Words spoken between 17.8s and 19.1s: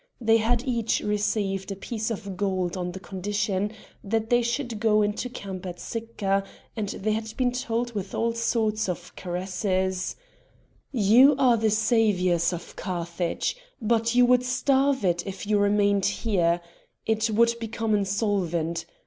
insolvent.